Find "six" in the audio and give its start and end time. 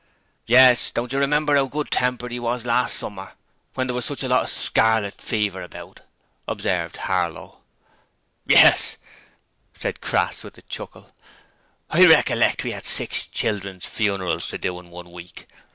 12.87-13.27